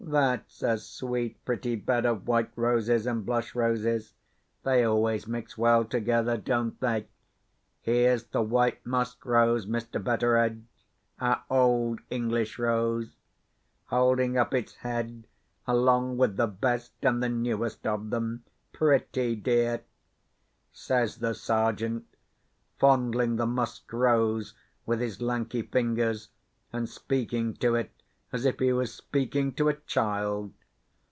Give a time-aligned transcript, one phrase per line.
[0.03, 4.13] That's a sweet pretty bed of white roses and blush roses.
[4.63, 7.07] They always mix well together, don't they?
[7.79, 10.03] Here's the white musk rose, Mr.
[10.03, 13.15] Betteredge—our old English rose
[13.85, 15.27] holding up its head
[15.65, 18.43] along with the best and the newest of them.
[18.73, 19.81] Pretty dear!"
[20.73, 22.05] says the Sergeant,
[22.79, 24.55] fondling the Musk Rose
[24.85, 26.27] with his lanky fingers,
[26.73, 27.91] and speaking to it
[28.33, 30.53] as if he was speaking to a child.